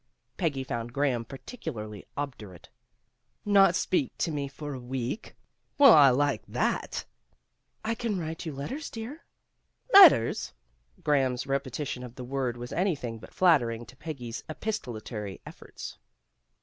[0.35, 2.69] Peggy found Graham particularly obdurate.
[3.45, 5.35] "Not to speak to me for a week?
[5.77, 7.05] Well, I like that!"
[7.85, 9.23] "I can write you letters, dear."
[9.93, 10.53] "Letters!"
[11.03, 15.99] Graham's repetition of the word was anything but flattering to Peggy's epis tolary efforts.